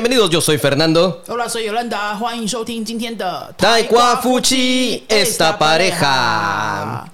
[0.00, 0.30] bienvenidos.
[0.30, 1.24] Yo soy Fernando.
[1.26, 2.16] Hola, soy Yolanda.
[2.18, 2.46] Juan
[4.22, 7.10] Fuchi, esta pareja.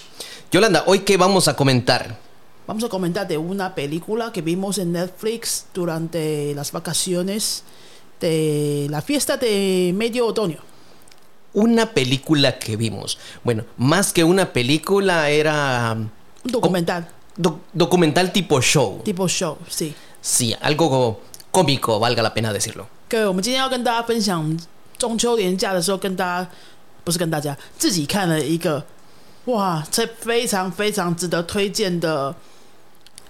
[0.52, 2.18] Yolanda, ¿hoy qué vamos a comentar?
[2.66, 7.62] Vamos a comentar de una película que vimos en Netflix durante las vacaciones
[8.20, 10.58] de la fiesta de medio otoño.
[11.54, 13.16] Una película que vimos.
[13.44, 15.94] Bueno, más que una película era...
[15.96, 16.10] Um,
[16.44, 17.08] un Documental.
[17.72, 19.00] Documental tipo show.
[19.02, 19.94] Tipo show, sí.
[20.20, 22.86] Sí, algo como cómico, valga la pena decirlo.
[23.08, 24.58] 各位，我们今天要跟大家分享
[24.98, 26.50] 中秋连假的时候，跟大家
[27.04, 28.84] 不是跟大家自己看了一个
[29.44, 32.34] 哇，这非常非常值得推荐的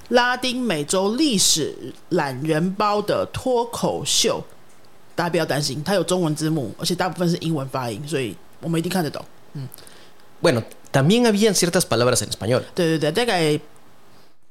[0.08, 4.42] 拉丁美洲历史懒人包的脱口秀。
[5.14, 9.24] 大家不要担心，它有中文字幕，而且大部分是英文发音，所以我们一定看得懂。
[10.42, 12.62] Bueno, también habían ciertas palabras en español.
[12.74, 13.58] 对对对，大概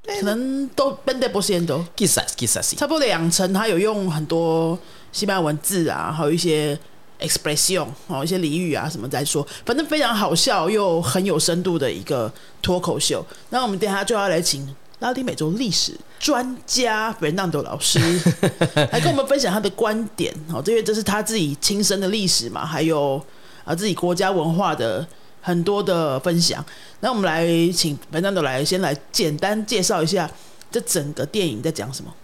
[0.05, 2.27] 可能都 b e n d e p o s i e n d o Quizás,
[2.37, 4.77] quizás 差不多两成，他有用很多
[5.11, 6.77] 西班牙文字啊，还有一些
[7.19, 13.25] expression 哦，一些俚语啊什么在说，反正非常好笑又很有深度的一个脱口秀。
[13.49, 17.99] 那我们等下就要来请拉丁美洲历史专家 Fernando 老师
[18.91, 23.21] 来跟我们分享他的观点哦，因为这是他自己亲身的历史嘛，还有
[23.63, 25.07] 啊自己国家文化的
[25.42, 26.64] 很多的分享。
[27.00, 30.30] 那我们来请 Fernando 来先来简单介绍一下
[30.70, 32.14] 这整个电影在讲什么。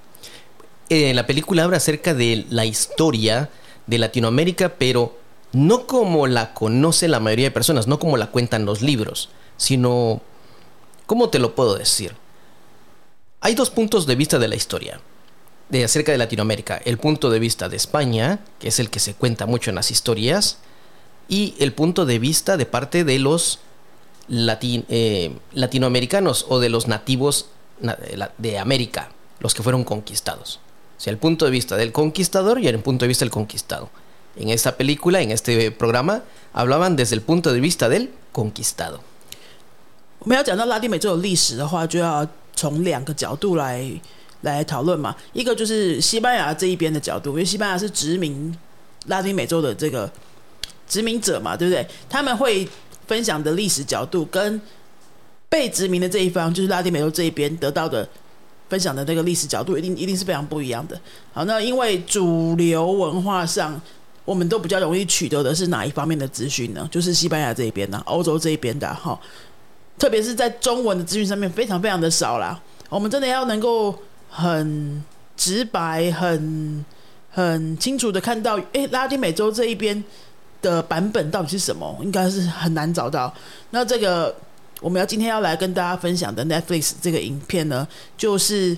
[0.89, 3.48] Eh, la película habla acerca de la historia
[3.86, 5.17] de Latinoamérica, pero
[5.53, 10.20] no como la conoce la mayoría de personas, no como la cuentan los libros, sino,
[11.06, 12.14] ¿cómo te lo puedo decir?
[13.41, 15.00] Hay dos puntos de vista de la historia
[15.69, 16.80] de acerca de Latinoamérica.
[16.84, 19.91] El punto de vista de España, que es el que se cuenta mucho en las
[19.91, 20.58] historias,
[21.28, 23.58] y el punto de vista de parte de los
[24.28, 27.47] lati- eh, latinoamericanos o de los nativos
[27.80, 30.61] na- de la- de América, los que fueron conquistados.
[30.97, 33.90] O sea, el punto de vista del conquistador y el punto de vista del conquistado.
[34.36, 39.01] En esta película, en este programa, hablaban desde el punto de vista del conquistado.
[40.20, 42.27] 我们要讲到拉丁美洲的历史的话，就要
[42.57, 43.85] 从两个角度来
[44.40, 45.14] 来讨论嘛。
[45.35, 48.57] 一个就是西班牙这一边的角度，因为西班牙是殖民
[49.07, 50.11] 拉丁美洲的这个
[50.89, 51.88] 殖民者嘛，对不对？
[52.10, 52.67] 他们会
[53.08, 54.60] 分享的历史角度跟
[55.48, 58.08] 被殖民的这一方，就是拉丁美洲这一边得到的
[58.67, 60.99] 分享的那个历史角度，一定一定是非常不一样的。
[61.32, 63.80] 好，那因为主流文化上，
[64.26, 66.88] 我们都比较容易取得的是哪一方面的资讯呢？
[66.92, 69.20] 就是西班牙这一边呢，欧洲这一边的哈。
[69.98, 72.60] 特别是在中文的资讯上面非常非常的少啦。
[72.89, 73.94] 我们真的要能够
[74.30, 75.04] 很
[75.36, 76.86] 直白、很
[77.32, 80.04] 很清楚的看到，诶，拉丁美洲这一边
[80.61, 83.33] 的版本到底是什么，应该是很难找到。
[83.71, 84.36] 那这个
[84.81, 87.87] 我们要今天要来跟大家分享的 Netflix 这个影片呢，
[88.17, 88.77] 就是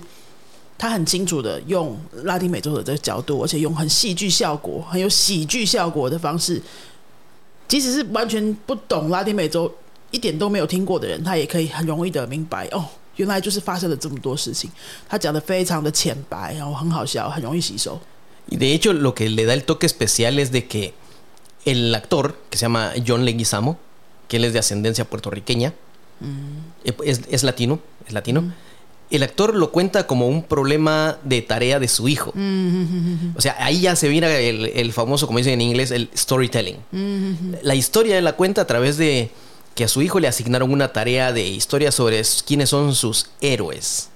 [0.76, 6.60] 它很清楚的用拉丁美洲的这个角度，而且用很戏剧效果、很有喜剧效果的方式，
[7.66, 9.72] 即使是完全不懂拉丁美洲。
[10.10, 12.84] 一点都没有听过的人，他也可以很容易的明白哦，
[13.16, 14.70] 原来就是发生了这么多事情。
[15.08, 17.98] 他讲的非常的浅白，然后很好笑，很容易吸收。
[21.64, 23.78] El actor, que se llama John Leguizamo,
[24.28, 25.72] que él es de ascendencia puertorriqueña,
[26.84, 28.52] eh, es, es latino, es latino.
[29.10, 32.32] El actor lo cuenta como un problema de tarea de su hijo.
[33.36, 36.76] O sea, ahí ya se mira el, el famoso, como dicen en inglés, el storytelling.
[37.62, 39.30] La historia él la cuenta a través de
[39.74, 44.08] que a su hijo le asignaron una tarea de historia sobre quiénes son sus héroes.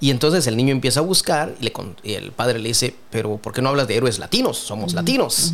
[0.00, 2.94] Y entonces el niño empieza a buscar y, le con- y el padre le dice,
[3.10, 4.58] pero ¿por qué no hablas de héroes latinos?
[4.58, 5.52] Somos latinos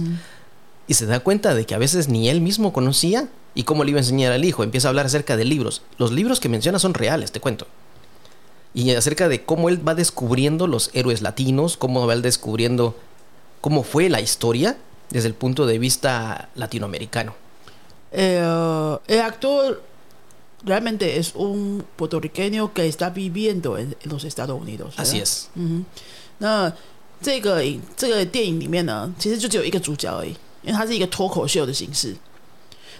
[0.88, 3.91] Y se da cuenta de que a veces ni él mismo conocía y cómo le
[3.91, 4.63] iba a enseñar al hijo.
[4.63, 5.81] Empieza a hablar acerca de libros.
[5.97, 7.67] Los libros que menciona son reales, te cuento.
[8.73, 12.95] Y acerca de cómo él va descubriendo los héroes latinos, cómo va él descubriendo
[13.62, 14.78] cómo fue la historia
[15.09, 17.35] desde el punto de vista latinoamericano.
[18.12, 19.84] Eh, el actor
[20.63, 24.95] realmente es un puertorriqueño que está viviendo en, en los Estados Unidos.
[24.98, 25.03] ¿verdad?
[25.03, 25.50] Así es.
[26.39, 26.74] 那
[27.21, 30.36] 这个影这个电影里面呢，其实就只有一个主角而已，
[30.66, 32.14] 因为它是一个脱口秀的形式。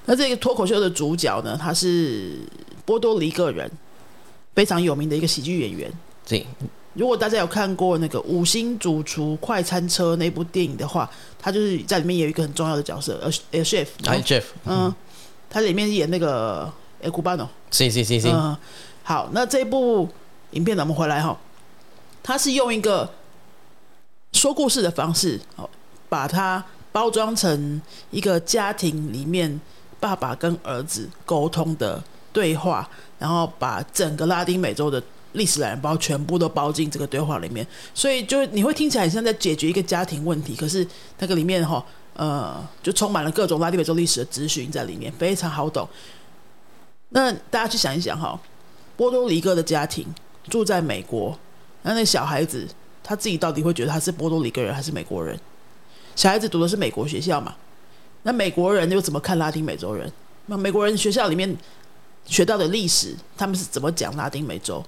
[0.07, 2.39] 那这个脱口秀的主角呢，他是
[2.85, 3.69] 波多黎各人，
[4.55, 5.93] 非常有名的一个喜剧演员。
[6.27, 6.45] Sí.
[6.95, 14.45] 如果大家有看过那个《五星主厨快餐车》那部电影的话，他就是在里面有一个很重要的角色，呃呃，chef，Ah, el chef.
[14.65, 14.95] 嗯，
[15.51, 16.73] 他里面演那个
[17.03, 18.31] El Cubano，Sí, sí, sí, sí.
[18.33, 18.57] 嗯，
[19.03, 20.09] 好，那这部
[20.53, 21.37] 影片呢，我们回来哈，
[22.23, 23.13] 他是用一个
[24.33, 25.69] 说故事的方式，哦，
[26.09, 26.65] 把它
[26.97, 29.61] 包装成一个家庭里面
[30.01, 32.03] 爸爸跟儿子沟通的
[32.33, 32.89] 对话，
[33.19, 35.03] 然后把整个拉丁美洲的
[35.33, 40.87] 历史懒人包全部都包进这个对话里面，所以就你会听起来很像在解决一个家庭问题，可是
[41.19, 41.85] 那个里面哈
[42.15, 45.87] 呃就充满了各种拉丁美洲历史的资讯在里面，非常好懂。
[47.11, 48.41] 那大家去想一想哈，
[48.97, 50.07] 波多黎各的家庭
[50.49, 51.39] 住在美国，
[51.83, 52.67] 那那小孩子
[53.05, 55.39] 他自己到底会觉得他是波多黎各人还是美国人？
[56.17, 57.55] 小孩子读的是美国学校嘛？
[58.25, 60.11] 那美国人又怎么看拉丁美洲人？
[60.47, 61.57] 那美国人学校里面
[62.25, 64.85] 学到的历史，他们是怎么讲拉丁美洲？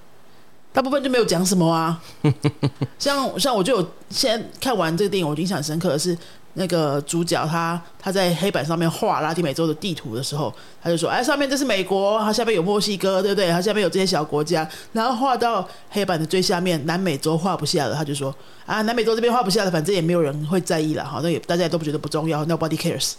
[0.72, 2.02] 大部分就没有讲什么啊。
[2.98, 6.16] 像像我就有现在看完这个电影，我印象深刻的是
[6.58, 10.52] 那个主角他他在黑板上面画拉丁美洲的地图的时候，
[10.82, 13.50] 他就说：“哎，上面这是美国，它下面有墨西哥，对不对？
[13.50, 18.34] 它下面有这些小国家。”然后画到黑板的最下面，南美洲画不下了，他就说
[18.66, 23.12] ：“啊，南美洲这边画不下了，反正也没有人会在意了，好，那也大家也都不觉得不重要，Nobody cares。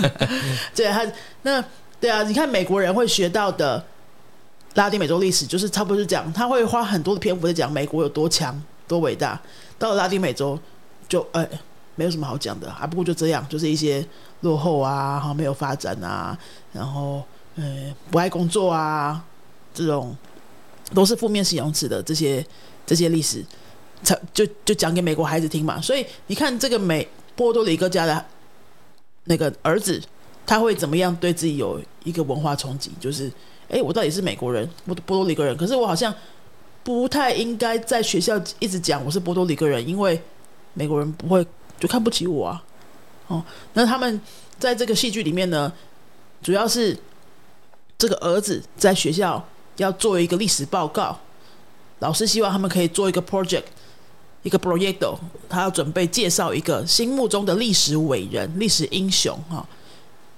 [0.74, 1.04] ”对他
[1.42, 1.62] 那
[2.00, 3.84] 对啊，你看美国人会学到的。
[4.74, 8.56] 拉丁美洲历史就是差不多是讲，他会花很多的篇幅在讲美国有多强、
[8.86, 9.36] 多伟大。
[9.80, 10.56] 到了拉丁美洲，
[11.08, 11.44] 就哎，
[12.00, 14.02] 没有什么好讲的，还不过就这样，就是一些
[14.40, 16.38] 落后啊，哈，没有发展啊，
[16.72, 17.22] 然后
[17.56, 19.22] 呃，不爱工作啊，
[19.74, 20.16] 这种
[20.94, 22.42] 都是负面形容词的这些
[22.86, 23.44] 这些历史，
[24.02, 25.78] 才就就讲给美国孩子听嘛。
[25.78, 27.06] 所以你看这个美
[27.36, 28.24] 波多黎各家的
[29.24, 30.02] 那个儿子，
[30.46, 33.30] 他会怎么样对自己有一个文化冲击，就是。
[33.72, 36.12] 哎，我到底是美国人，波波多黎各人，可是我好像
[36.82, 40.20] 不太应该在学校一直讲我是波多黎各人，因为
[40.74, 41.46] 美国人不会
[41.80, 42.62] 就看不起我啊。
[43.26, 43.42] 哦，
[43.72, 44.20] 那他们
[44.58, 45.72] 在这个戏剧里面呢，
[46.42, 46.96] 主要是
[47.96, 49.44] 这个儿子在学校
[49.76, 51.18] 要做一个历史报告，
[52.00, 53.64] 老师希望他们可以做一个 project，
[54.42, 55.16] 一个 projecto，
[55.48, 59.66] 他要准备介绍一个心目中的历史伟人、历史英雄哈。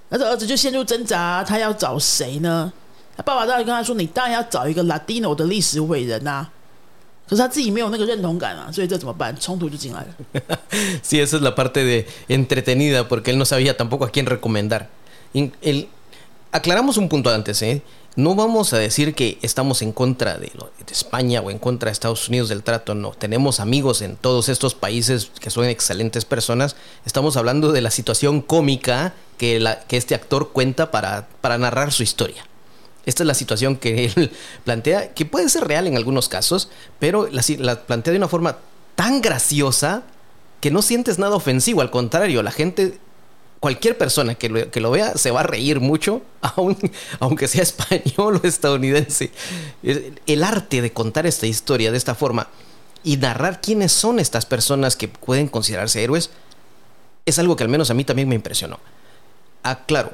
[0.09, 2.71] 那这儿子就陷入挣扎，他要找谁呢？
[3.17, 6.47] 他爸爸当然跟他说：“你当然要找一个 Latino 的历史伟人呐。”
[7.28, 9.36] 可是他自己没有那个认同感啊，所以这怎么办？
[9.38, 10.58] 冲突就进来了。
[11.02, 14.88] Sí, esa es la parte de entretenida porque él no sabía tampoco a quién recomendar.
[15.34, 15.88] El,
[16.52, 17.82] aclaramos un punto antes, ¿eh?
[18.16, 21.92] No vamos a decir que estamos en contra de, de, España o en contra de
[21.92, 23.10] Estados Unidos del trato, no.
[23.10, 26.74] Tenemos amigos en todos estos países que son excelentes personas.
[27.04, 31.92] Estamos hablando de la situación cómica que, la, que este actor cuenta para, para narrar
[31.92, 32.44] su historia.
[33.05, 34.31] Esta es la situación que él
[34.63, 36.69] plantea, que puede ser real en algunos casos,
[36.99, 38.57] pero la, plantea de una forma
[38.95, 40.03] tan graciosa
[40.61, 41.81] que no sientes nada ofensivo.
[41.81, 42.97] Al contrario, la gente,
[43.59, 46.21] cualquier persona que lo, que lo vea se va a reír mucho,
[47.19, 49.31] aunque sea español o estadounidense.
[49.81, 52.47] El arte de contar esta historia de esta forma
[53.03, 56.29] y narrar quiénes son estas personas que pueden considerarse héroes
[57.25, 58.79] es algo que al menos a mí también me impresionó.
[59.63, 60.11] Ah, claro,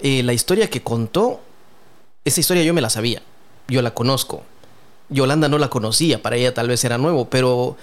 [0.00, 1.40] eh, la historia que contó
[2.24, 3.22] esa historia yo me la sabía,
[3.68, 4.42] yo la conozco.
[5.10, 7.76] Yolanda no la conocía, para ella tal vez era nuevo, pero,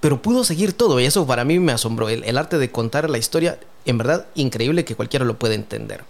[0.00, 2.08] pero pudo seguir todo y eso para mí me asombró.
[2.08, 6.04] El, arte de contar la historia, en verdad, increíble que cualquiera lo pueda entender.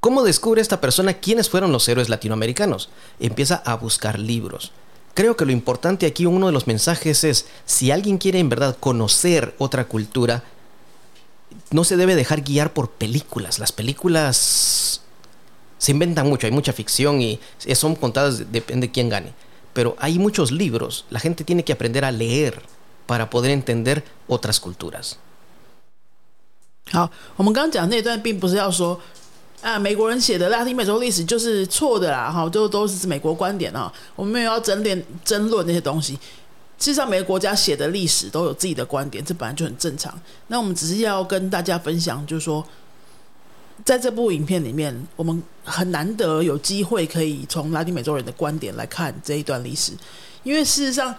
[0.00, 2.88] ¿Cómo descubre esta persona quiénes fueron los héroes latinoamericanos?
[3.20, 4.72] Empieza a buscar libros.
[5.12, 8.76] Creo que lo importante aquí, uno de los mensajes es, si alguien quiere en verdad
[8.78, 10.44] conocer otra cultura,
[11.70, 13.58] no se debe dejar guiar por películas.
[13.58, 15.02] Las películas
[15.78, 17.38] se inventan mucho, hay mucha ficción y
[17.74, 19.32] son contadas, depende de quién gane.
[19.72, 22.60] Pero hay muchos libros, la gente tiene que aprender a leer
[23.06, 25.16] para poder entender otras culturas.
[26.90, 27.10] 好，
[29.62, 33.92] 啊，美国人写的拉丁美洲历史就是错的啦，哈，都都是美国观点啊。
[34.16, 36.14] 我们没有要争辩、争论那些东西。
[36.78, 40.12] 事实上，每个国家写的历史都有自己的观点，这本来就很正常。
[40.48, 42.66] 那我们只是要跟大家分享，就是说。
[43.84, 49.92] 在这部影片里面，我们很难得有机会可以从拉丁美洲人的观点来看这一段历史，
[50.42, 51.14] 因为事实上，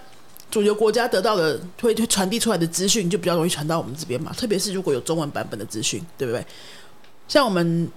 [0.51, 6.45] 主流国家得到的会会传递出来的资讯就比较容易传到我们这边嘛，特别是如果有中文版本的资讯，对不对？
[7.27, 7.89] 像我们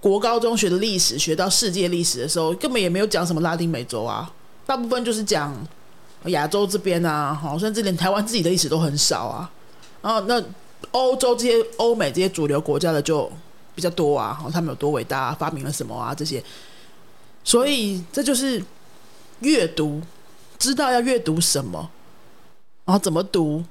[0.00, 4.30] 国高中学的历史，学到世界历史的时候，根本也没有讲什么拉丁美洲啊，
[4.66, 5.54] 大部分就是讲
[6.24, 9.50] 亚洲这边啊，好，甚至连台湾自己的历史都很少啊。
[10.02, 10.42] 然后那
[10.90, 13.30] 欧洲这些欧美这些主流国家的就。
[13.80, 16.14] 比较多啊，他们有多伟大，发明了什么啊？
[16.14, 16.44] 这些，
[17.42, 18.62] 所以这就是
[19.40, 20.02] 阅读，
[20.58, 21.90] 知道要阅读什么，
[22.84, 23.64] 然后怎么读，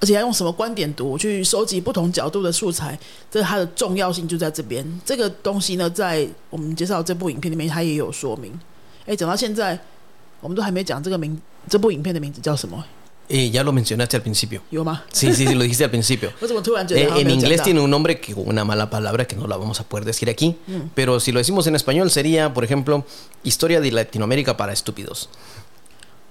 [0.00, 2.96] 而且要用什么观点读，去收集不同角度的素材，
[3.28, 5.00] 这它的重要性就在这边。
[5.04, 8.56] 这个东西呢，在我们介绍这部影片里面，它也有说明。
[9.04, 9.76] 哎，讲到现在，
[10.40, 11.36] 我们都还没讲这个名，
[11.68, 12.84] 这部影片的名字叫什么？
[13.31, 14.59] Eh, ya lo mencionaste al principio.
[14.71, 15.03] 有吗？
[15.13, 16.31] Sí, sí, sí, lo dijiste al principio.
[16.39, 19.25] 我怎么突然觉得 Eh, 好像 en 没有讲 inglés 到 tiene un nombre que con una mala palabra
[19.25, 20.55] que no la vamos a poder decir aquí,
[20.95, 23.05] pero si lo decimos en español sería, por ejemplo,
[23.43, 25.29] Historia de Latinoamérica para estúpidos.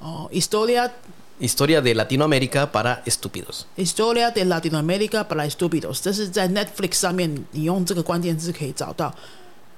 [0.00, 0.92] 哦，Historia
[1.38, 3.68] Historia de Latinoamérica para estúpidos.
[3.76, 9.14] Historia de Latinoamérica para estúpidos，这是在 Netflix 上面，你用这个关键字可以找到。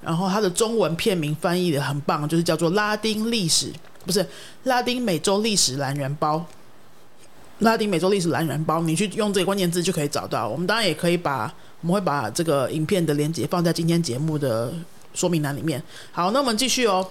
[0.02, 3.70] 然后它的中文片名翻译的很棒，就是叫做拉丁历史，
[4.06, 4.26] 不是
[4.64, 6.46] 拉丁美洲历史懒人包。
[7.60, 10.48] 拉丁美洲历史懒人包，你去用这个关键字就可以找到。
[10.48, 14.72] 我们当然也可以把，我们会把这个影片的链接放在今天节目的
[15.14, 15.82] 说明栏里面。
[16.12, 17.06] 好，那我们继续哦，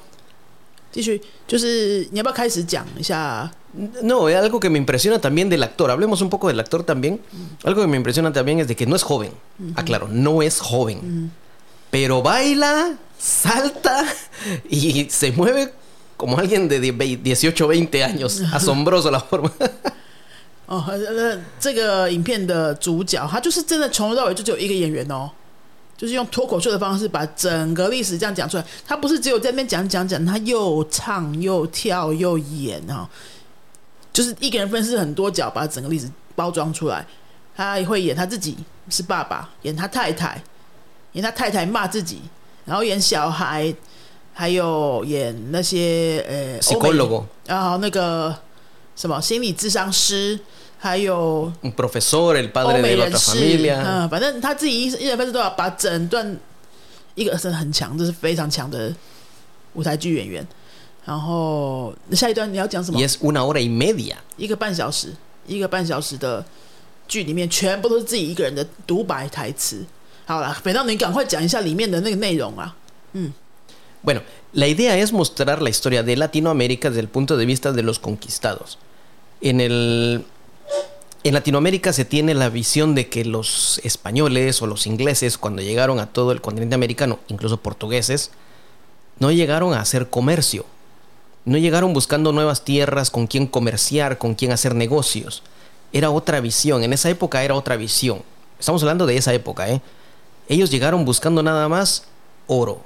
[0.92, 3.52] 继续，就是你要不要开始讲一下
[4.02, 5.92] No, eh, algo que me impresiona también del actor.
[5.92, 7.20] Hablemos un poco del actor también.
[7.64, 9.32] Algo que me impresiona también es de que no es joven.
[9.76, 11.32] Aclaro, no es joven.
[11.92, 14.04] Pero baila, salta
[14.68, 15.72] y se mueve
[16.18, 18.42] como alguien de 18 o 20 años.
[18.52, 19.52] Asombroso la forma.
[20.67, 25.31] 哦，呃，这个影片的主角，他就是真的从头到尾就只有一个演员哦，
[25.97, 28.65] 就是用脱口秀的方式把整个历史这样讲出来。
[28.87, 33.07] 他不是只有在那边讲讲讲，他又唱又跳又演哦，
[34.13, 37.07] 就是一个人分饰很多角，把整个历史包装出来。
[37.57, 38.57] 他也会演他自己
[38.89, 40.43] 是爸爸，演他太太，
[41.13, 42.21] 演他太太骂自己，
[42.65, 43.73] 然后演小孩，
[44.33, 48.35] 还有演那些呃欧美 Psicólogo, 然后那个
[48.97, 50.39] 什么心理智商师，
[50.79, 53.83] 还有 profesor, el padre de la，familia.
[53.85, 56.37] 嗯，反正他自己一一人分饰都要把整段
[57.15, 58.95] 一个真的很强，这是非常强的
[59.75, 60.47] 舞台剧演员。
[61.05, 64.15] 然后下一段你要讲什么 Y？es una hora y media.
[64.37, 65.13] 一个半小时，
[65.47, 66.45] 一个半小时的
[67.07, 69.85] 剧里面全部都是自己一个人的独白台词。
[70.25, 72.75] 好了，北当你赶快讲一下里面的那个内容啊。
[74.05, 74.21] Bueno,
[74.53, 77.99] la idea es mostrar la historia de Latinoamérica desde el punto de vista de los
[77.99, 78.79] conquistados.
[79.41, 80.25] En el
[81.25, 85.99] en Latinoamérica se tiene la visión de que los españoles o los ingleses cuando llegaron
[85.99, 88.31] a todo el continente americano, incluso portugueses,
[89.19, 90.67] no llegaron a hacer comercio.
[91.47, 95.43] No llegaron buscando nuevas tierras con quien comerciar, con quien hacer negocios.
[95.95, 98.23] Era otra visión, en esa época era otra visión.
[98.61, 99.81] Estamos hablando de esa época, ¿eh?
[100.47, 102.05] Ellos llegaron buscando nada más
[102.47, 102.83] oro,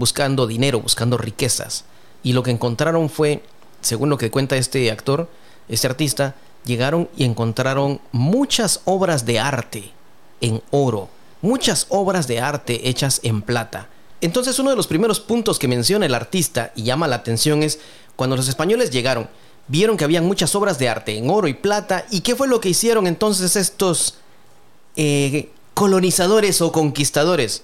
[0.00, 1.84] buscando dinero, buscando riquezas.
[2.24, 3.44] Y lo que encontraron fue,
[3.80, 5.28] según lo que cuenta este actor,
[5.68, 9.92] este artista, llegaron y encontraron muchas obras de arte
[10.40, 11.08] en oro,
[11.40, 13.88] muchas obras de arte hechas en plata.
[14.20, 17.78] Entonces uno de los primeros puntos que menciona el artista y llama la atención es
[18.16, 19.28] cuando los españoles llegaron,
[19.68, 22.60] vieron que había muchas obras de arte en oro y plata, y qué fue lo
[22.60, 24.16] que hicieron entonces estos
[24.96, 27.62] eh, colonizadores o conquistadores.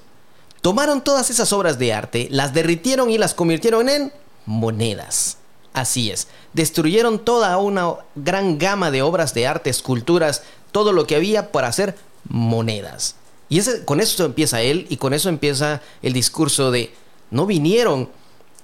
[0.61, 4.13] Tomaron todas esas obras de arte, las derritieron y las convirtieron en
[4.47, 5.39] monedas.
[5.73, 11.17] Así es, destruyeron toda una gran gama de obras de arte, esculturas, todo lo que
[11.17, 11.97] había para hacer
[12.29, 13.17] monedas.
[13.49, 16.93] Y con eso empieza él y con eso empieza el discurso de
[17.31, 18.09] no vinieron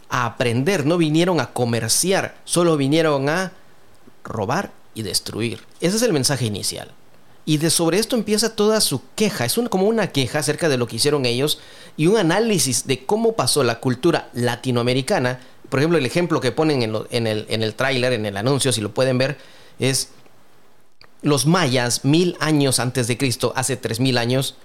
[0.08, 3.52] a aprender, no vinieron a comerciar, solo vinieron a
[4.24, 5.60] robar y destruir.
[5.80, 6.90] Ese es el mensaje inicial.
[7.44, 9.44] Y de sobre esto empieza toda su queja.
[9.44, 11.58] Es como una queja acerca de lo que hicieron ellos
[11.96, 15.40] y un análisis de cómo pasó la cultura latinoamericana.
[15.68, 18.72] Por ejemplo, el ejemplo que ponen en, en el, en el tráiler, en el anuncio,
[18.72, 19.38] si lo pueden ver,
[19.78, 20.10] es
[21.22, 24.56] los mayas mil años antes de Cristo, hace tres mil años.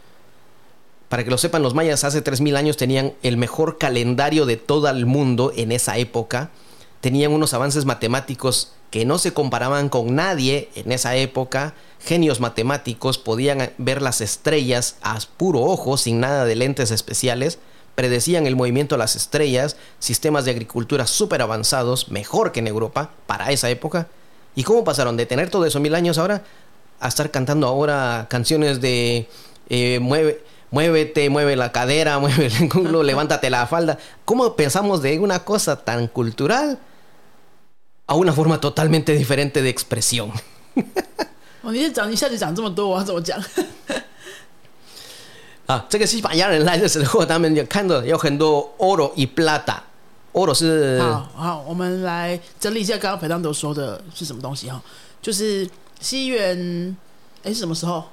[1.09, 4.57] Para que lo sepan, los mayas hace tres mil años tenían el mejor calendario de
[4.57, 6.49] todo el mundo en esa época.
[6.99, 11.73] Tenían unos avances matemáticos que no se comparaban con nadie en esa época.
[11.99, 17.59] Genios matemáticos podían ver las estrellas a puro ojo, sin nada de lentes especiales.
[17.95, 23.11] Predecían el movimiento de las estrellas, sistemas de agricultura súper avanzados, mejor que en Europa
[23.25, 24.07] para esa época.
[24.55, 26.43] ¿Y cómo pasaron de tener todo eso mil años ahora
[26.99, 29.27] a estar cantando ahora canciones de
[29.69, 30.41] eh, mueve,
[30.71, 33.97] muévete, mueve la cadera, mueve el culo, levántate la falda?
[34.25, 36.79] ¿Cómo pensamos de una cosa tan cultural
[38.06, 40.30] a una forma totalmente diferente de expresión?
[41.62, 43.42] 哦，你讲一下子讲这么多，我要怎么讲？
[45.66, 54.82] 啊，这个西班牙人来的时候，他们就看到有很多 oro y plata。oro 是好好，我们来整理一下刚刚裴当德说的是什么东西哈，
[55.20, 55.68] 就是
[56.00, 56.96] 西元
[57.44, 58.04] 哎是什么时候？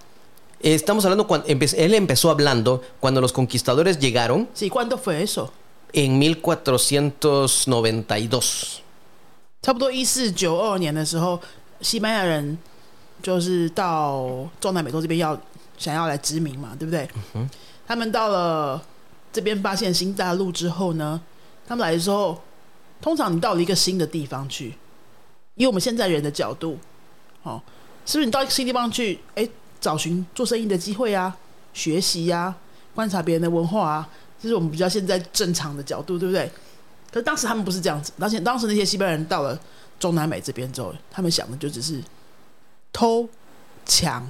[0.61, 5.53] Estamos hablando cuando él empezó hablando cuando los conquistadores llegaron Sí, ¿cuándo fue eso？
[5.93, 8.81] en 1492.
[9.64, 11.40] 差不多一四九二年的时候，
[11.80, 12.58] 西班牙人
[13.22, 15.34] 就是到中南美洲这边要
[15.78, 17.08] 想要来殖民嘛，对不对？
[17.86, 18.84] 他们到了
[19.32, 21.18] 这边发现新大陆之后呢，
[21.66, 22.38] 他们来的时候，
[23.00, 24.74] 通常你到了一个新的地方去，
[25.54, 26.78] 以我们现在人的角度，
[27.42, 27.58] 哦，
[28.04, 29.48] 是不是你到一个新地方去，哎，
[29.80, 31.34] 找寻做生意的机会啊，
[31.72, 32.54] 学习呀，
[32.94, 36.52] 观察别人的文化啊，这是我们比较现在正常的角度，对不对？
[37.14, 39.56] 可是当时他们不是这样子，而且当时那些西班牙人到了
[40.00, 42.02] 中南美这边之后，他们想的就只是
[42.92, 43.28] 偷
[43.86, 44.28] 抢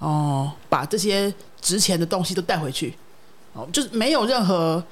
[0.00, 2.96] 哦，把这些值钱的东西都带回去，
[3.52, 4.82] 哦，就是没有任何。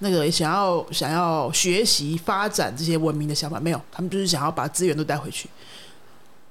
[0.00, 5.48] 那个想要想要学习发展这些文明的想法没有，他们就是想要把资源都带回去。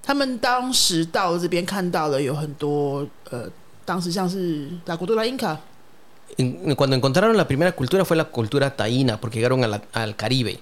[0.02, 3.48] 他们当时到了这边看到了有很多呃，
[3.86, 5.24] 当时像是拉古多拉
[6.37, 10.61] Inca。Cuando encontraron la primera cultura fue la cultura taína porque llegaron al Caribe.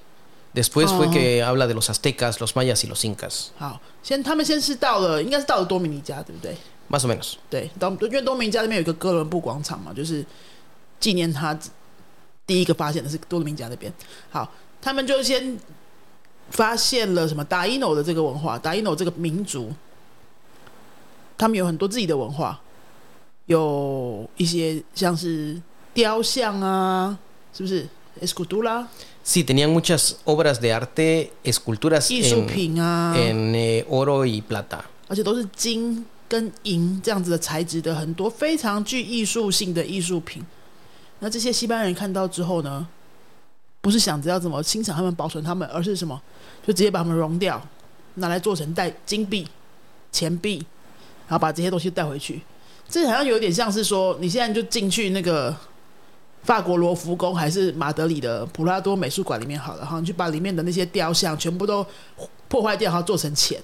[0.54, 3.52] Después fue que habla de los aztecas, los mayas y los incas.
[3.58, 6.56] 好，先他们先是到了，应该是到了多米尼加，对不对？
[6.90, 7.34] Más o menos。
[7.50, 10.24] 对，到因为多米尼加那边有一个哥伦布广场嘛，就是
[10.98, 11.58] 纪念他。
[12.46, 13.92] 第一个发现的是多米加那边，
[14.30, 15.58] 好，他们就先
[16.50, 19.70] 发现了什么达伊诺的这个文化，达伊诺这个民族，
[21.36, 22.58] 他们有很多自己的文化，
[23.45, 25.61] 有一些像是
[25.93, 27.17] 雕像啊，
[27.53, 27.87] 是不是
[28.21, 28.85] ？escultura。
[29.25, 40.45] Sí, tenían muchas obras de arte, esculturas 艺术品啊，en oro y plata，而且都是金跟银这样子的材质的，很多非常具艺术性的艺术品。
[41.19, 42.85] 那这些西班牙人看到之后呢，
[43.79, 46.21] 不是想着要怎么欣赏他们、保存他们，而是什么？
[46.67, 47.65] 就直接把他们熔掉，
[48.15, 49.47] 拿来做成带金币、
[50.11, 50.57] 钱币，
[51.27, 52.41] 然后把这些东西带回去。
[52.93, 55.57] 这好像有点像是说，你现在就进去那个
[56.43, 61.83] 法国罗浮宫还是马德里的普拉多美术馆里面好了，哈，你去把里面的那些雕像全部都
[62.47, 63.59] 破坏掉，然后做成钱，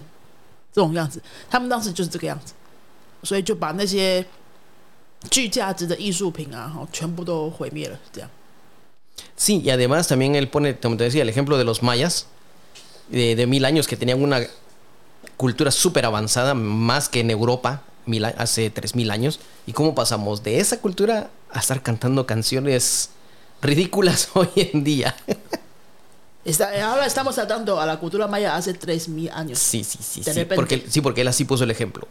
[0.73, 1.21] 这种样子。
[1.47, 2.53] 他们当时就是这个样子，
[3.21, 4.25] 所以就把那些
[5.29, 8.27] 具价值的艺术品啊，哈，全部都毁灭了，这样。
[9.37, 12.25] Sí, y además también él pone, como te decía, el ejemplo de los mayas,
[13.11, 14.43] de, mil años que tenían una
[15.37, 20.42] cultura súper avanzada, más que en Europa, mil, hace tres mil años, y cómo pasamos
[20.42, 23.10] de esa cultura a estar cantando canciones
[23.62, 25.14] ridículas hoy en día.
[26.82, 29.58] ahora estamos tratando a la cultura maya hace tres mil años.
[29.58, 30.22] Sí, sí, sí.
[30.22, 32.06] Sí porque, sí, porque él así puso el ejemplo.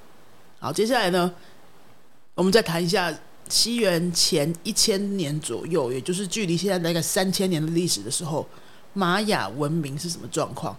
[2.35, 3.13] 我们再谈一下
[3.47, 8.47] 西元前一千年左右，也就是距离现在大概三千年的历史的时候，
[8.93, 10.75] 玛雅文明是什么状况？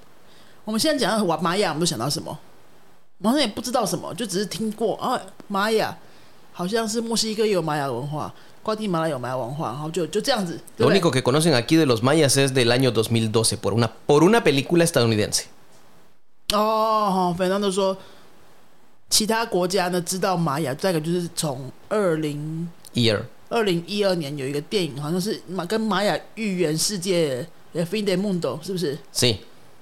[0.64, 2.36] 我们现在讲到玛雅，我们都想到什么？
[3.23, 5.97] 好像也不知道什么，就只是听过啊，玛雅
[6.53, 10.59] 好像是墨西哥也有玛雅文化，瓜地马拉有玛雅文化，然后就就这样子。
[10.77, 14.41] Lo único que conocen aquí de los mayas es del año 2012 por una por una
[14.41, 15.43] película estadounidense。
[16.53, 17.97] 哦，反正都说。
[19.11, 27.43] 其他国家呢知道玛雅，再一个就是从二零一二二零一二年有一个电影，好像是玛跟玛雅预言世界
[27.85, 28.95] 《Fin de Mundo》，是不是？
[29.11, 29.35] 是。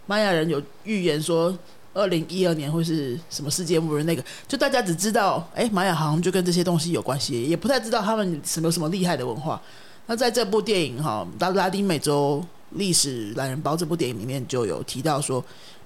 [0.05, 1.53] 玛雅人有预言说
[1.97, 4.03] 二零一二年会是什么世界末日？
[4.03, 9.59] 那个就大家只知道，哎，玛雅好像就跟这些东西有关系，也不太知道他们什么什么厉害的文化。
[10.05, 15.43] 那在这部电影哈《拉拉丁美洲历史懒人包》这部电影里面就有提到说，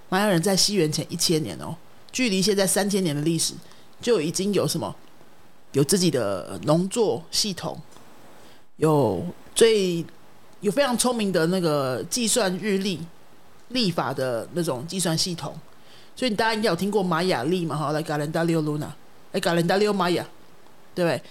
[0.09, 1.73] 玛雅人在西元前一千年哦。
[2.11, 3.53] 距离现在三千年的历史，
[4.01, 4.93] 就已经有什么？
[5.71, 7.79] 有自己的农作系统，
[8.75, 10.05] 有最
[10.59, 12.99] 有非常聪明的那个计算日历、
[13.69, 15.55] 历法的那种计算系统。
[16.15, 17.75] 所以你大家应该有听过玛雅历嘛？
[17.75, 18.87] 哈，来 g a l e n d a r i o Luna，
[19.31, 20.23] 来 g a l e n d a r i o Maya，
[20.93, 21.21] 对不对？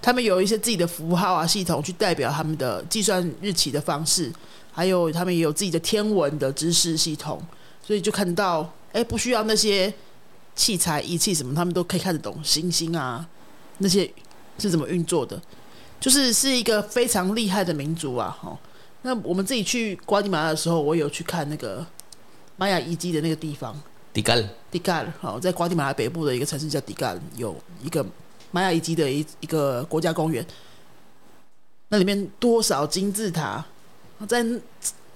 [0.00, 4.32] 他们有一些自己的符号啊系统，去代表他们的计算日期的方式，
[4.72, 7.42] 还有他们也有自己的天文的知识系统。
[7.82, 9.92] 所以就看到，哎，不需要那些。
[10.56, 13.28] 器材、仪器什么，他们都可以看得懂星星啊，
[13.76, 14.10] 那些
[14.58, 15.38] 是怎么运作的，
[16.00, 18.34] 就是是一个非常厉害的民族啊！
[18.40, 18.58] 哈，
[19.02, 21.84] 那我们自己去瓜地马拉的时候，我有去看那个
[22.56, 23.78] 玛雅遗迹的那个地方，
[24.16, 28.02] 迪加尔，迪加尔，好，在瓜地马拉北部的一个城市叫迪加尔，有一个
[28.50, 30.44] 玛雅遗迹的一一个国家公园，
[31.88, 33.62] 那里面多少金字塔，
[34.26, 34.42] 在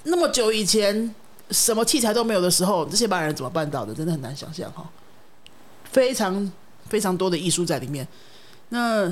[0.03, 1.15] 那么久以前，
[1.51, 3.95] 什么器材都没有的时候，这些玛雅人怎么办到的？
[3.95, 4.87] 真的很难想象哈。
[5.91, 6.53] 非常
[6.91, 8.07] 非常多的艺术在里面。
[8.69, 9.11] 那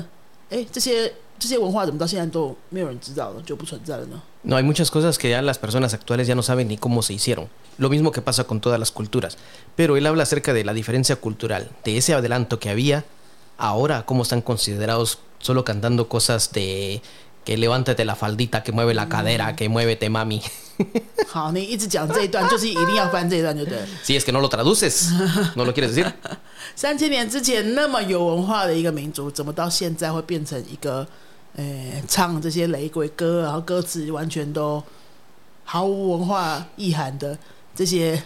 [0.50, 4.20] 哎，这些这些文化怎么到现在都没有人知道了，就不存在了呢？
[4.42, 7.48] No hay muchas cosas que ya las personas actuales ya no saben ni cómo se hicieron.
[7.78, 9.36] Lo mismo que pasa con todas las culturas.
[9.74, 13.04] Pero él habla acerca de la diferencia cultural, de ese adelanto que había,
[13.56, 17.02] ahora cómo están considerados solo cantando cosas de
[17.45, 20.41] que levántate la faldita, que mueve la cadera, que muévete mami.
[21.27, 23.79] 好，你一直讲这一段，就是一定要翻这一段，就对。
[24.03, 25.11] Si es que no lo traduces,
[25.55, 26.11] no lo quieres decir。
[26.75, 31.05] 三千年之前那么有文化的一个民族，怎么到现在会变成一个，
[31.55, 34.81] 呃，唱这些雷鬼歌，然后歌词完全都
[35.65, 37.37] 毫无文化意涵的
[37.75, 38.21] 这些，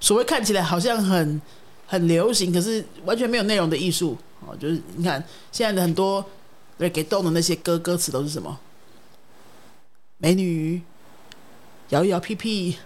[0.00, 1.40] 所谓看起来好像很
[1.86, 4.56] 很流行，可是完全没有内容的艺术哦。
[4.58, 5.22] 就是你看
[5.52, 6.24] 现在的很多
[6.77, 8.59] 给动的那些歌歌词都是什么？
[10.17, 10.81] 美女
[11.89, 12.77] 摇一摇屁屁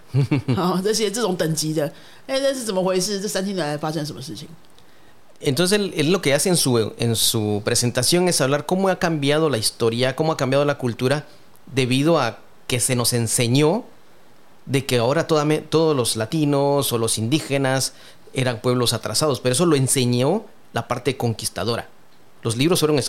[0.56, 1.92] 啊， 这些这种等级的，
[2.26, 3.20] 哎，这是怎么回事？
[3.20, 4.48] 这三天来发生什么事情？
[5.40, 9.56] Entonces él, lo que hace en su, en su presentación es hablar cómo ha cambiado la
[9.56, 11.26] historia, cómo ha cambiado la cultura
[11.72, 13.84] debido a que se nos enseñó
[14.66, 17.92] de que ahora todos los latinos o los indígenas
[18.34, 21.88] eran pueblos atrasados, pero eso lo enseñó la parte conquistadora.
[22.42, 23.00] Los libros, fueron,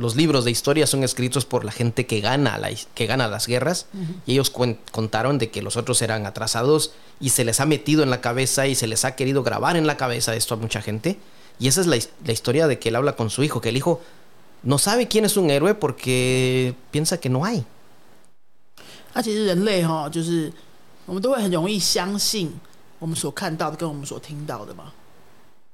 [0.00, 3.46] los libros de historia son escritos por la gente que gana, la, que gana las
[3.46, 3.86] guerras
[4.26, 8.10] y ellos contaron de que los otros eran atrasados y se les ha metido en
[8.10, 11.16] la cabeza y se les ha querido grabar en la cabeza esto a mucha gente.
[11.60, 13.76] Y esa es la, la historia de que él habla con su hijo, que el
[13.76, 14.02] hijo
[14.64, 17.64] no sabe quién es un héroe porque piensa que no hay.
[19.14, 20.52] 那其实人类哈，就是
[21.06, 22.52] 我们都会很容易相信
[22.98, 24.92] 我们所看到的跟我们所听到的嘛。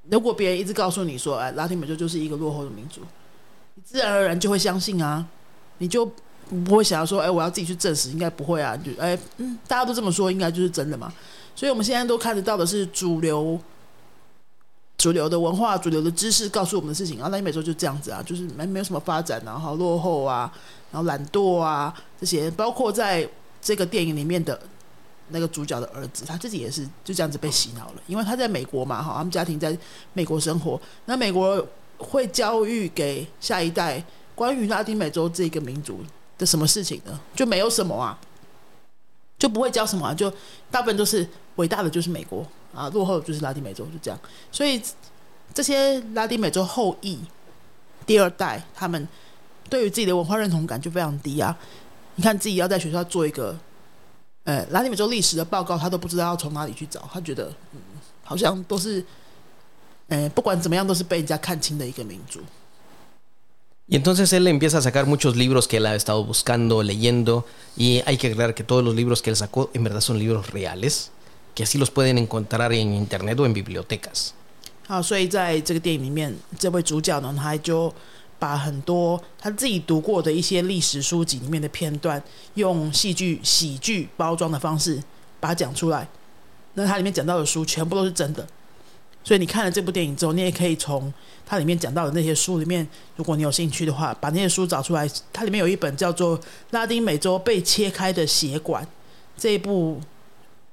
[0.09, 3.01] 如果别人一直告诉你说，哎，拉丁美洲就是一个落后的民族，
[3.75, 5.25] 你自然而然就会相信啊，
[5.79, 6.09] 你就
[6.65, 11.11] 不会想要说，哎，我要自己去证实，应该不会啊，就哎，嗯，大家都这么说，应该就是真的嘛。
[11.55, 13.59] 所以我们现在都看得到的是主流、
[14.97, 17.27] 主流的文化、主流的知识告诉我们的事情啊。
[17.29, 20.51] 拉丁美洲就这样子啊，就是没没有什么发展啊，好落后啊，
[20.91, 23.27] 然后懒惰啊这些，包括在
[23.61, 24.59] 这个电影里面的。
[25.29, 29.77] 那个主角的儿子，他自己也是就这样子被洗脑了，因为他在美国嘛，哈，他们家庭在
[30.13, 31.65] 美国生活，那美国
[31.97, 34.01] 会教育给下一代
[34.33, 35.99] 关于拉丁美洲这个民族
[36.37, 37.19] 的什么事情呢？
[37.35, 38.17] 就没有什么啊，
[39.37, 40.31] 就不会教什么，啊，就
[40.71, 44.19] 大部分都是伟大的就是美国啊，落后就是拉丁美洲，就这样。
[44.51, 44.81] 所以
[45.53, 47.19] 这些拉丁美洲后裔
[48.05, 49.07] 第二代，他们
[49.69, 51.57] 对于自己的文化认同感就非常低啊。
[52.15, 53.57] 你看自己要在学校做一个。
[54.46, 57.08] 呃，拉丁美洲历史的报告，他都不知道要从哪里去找。
[57.12, 57.80] 他觉得，嗯，
[58.24, 59.04] 好像都是，
[60.08, 62.40] 呃，不管怎么样，都是被人家看清的一个民族。
[63.88, 67.44] Y entonces él empieza a sacar muchos libros que él ha estado buscando, leyendo,
[67.76, 70.50] y hay que aclarar que todos los libros que él sacó en verdad son libros
[70.50, 71.10] reales,
[71.54, 74.32] que así los pueden encontrar en internet o en bibliotecas.
[74.86, 77.92] 好，所以在这个电影里面，这位主角呢，他就
[78.39, 82.21] 把很多他自己读过的一些历史书籍里面的片段，
[82.53, 85.01] 用戏剧喜剧包装的方式
[85.39, 86.07] 把它讲出来。
[86.73, 88.45] 那它里面讲到的书全部都是真的，
[89.23, 91.11] 所以你看了这部电影之后，你也可以从
[91.45, 95.09] 它里面讲到的那些书里面，如果你有兴趣的话，把那些书找出来。
[95.33, 98.83] 它里面有一本叫做《拉丁美洲被切开的血管》
[99.35, 99.99] 这一部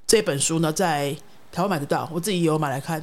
[0.06, 1.16] 这本书呢，在
[1.50, 3.02] 台湾买得到，我自己有买来看。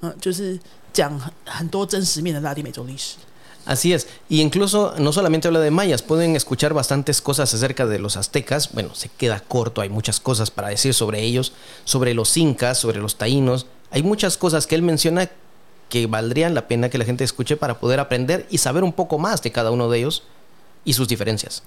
[0.00, 0.60] 嗯，就是
[0.92, 3.16] 讲很很多真实面的拉丁美洲历史。
[3.65, 8.17] Así es, y incluso no solamente habla de mayas, pueden escuchar bastantes cosas acerca de los
[8.17, 11.53] aztecas, bueno, se queda corto, hay muchas cosas para decir sobre ellos,
[11.85, 15.29] sobre los incas, sobre los taínos, hay muchas cosas que él menciona
[15.89, 19.19] que valdrían la pena que la gente escuche para poder aprender y saber un poco
[19.19, 20.23] más de cada uno de ellos
[20.83, 21.61] y sus diferencias.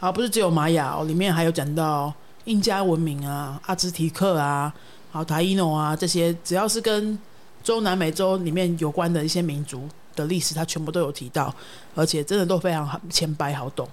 [0.00, 2.12] 啊，不是只有玛雅哦，里面还有讲到
[2.44, 4.74] 印加文明啊、阿兹提克啊、
[5.10, 7.18] 好塔伊诺啊这些，只要是跟
[7.64, 9.88] 中南美洲里面有关的一些民族。
[10.14, 11.54] 的历史，他全部都有提到，
[11.94, 13.88] 而且真的都非常浅白好懂。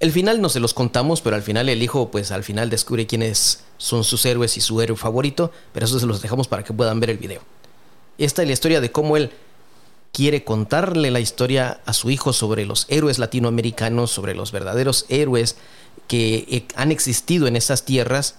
[0.00, 3.06] El final no se los contamos, pero al final el hijo, pues al final descubre
[3.06, 6.72] quiénes son sus héroes y su héroe favorito, pero eso se los dejamos para que
[6.72, 7.42] puedan ver el video.
[8.16, 9.32] Esta es la historia de cómo él
[10.12, 15.56] quiere contarle la historia a su hijo sobre los héroes latinoamericanos, sobre los verdaderos héroes
[16.06, 18.36] que eh, han existido en esas tierras